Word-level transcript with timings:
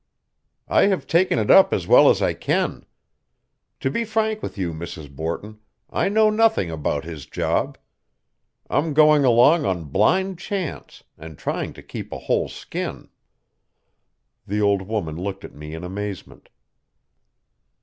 "I 0.67 0.87
have 0.87 1.05
taken 1.05 1.37
it 1.37 1.51
up 1.51 1.71
as 1.71 1.85
well 1.85 2.09
as 2.09 2.23
I 2.23 2.33
can. 2.33 2.87
To 3.81 3.91
be 3.91 4.03
frank 4.03 4.41
with 4.41 4.57
you, 4.57 4.73
Mrs. 4.73 5.15
Borton, 5.15 5.59
I 5.91 6.09
know 6.09 6.31
nothing 6.31 6.71
about 6.71 7.03
his 7.03 7.27
job. 7.27 7.77
I'm 8.67 8.95
going 8.95 9.25
along 9.25 9.63
on 9.67 9.83
blind 9.91 10.39
chance, 10.39 11.03
and 11.19 11.37
trying 11.37 11.73
to 11.73 11.83
keep 11.83 12.11
a 12.11 12.17
whole 12.17 12.49
skin." 12.49 13.09
The 14.47 14.59
old 14.59 14.81
woman 14.87 15.17
looked 15.17 15.43
at 15.45 15.53
me 15.53 15.75
in 15.75 15.83
amazement. 15.83 16.49